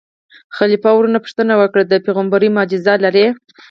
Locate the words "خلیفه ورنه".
0.57-1.19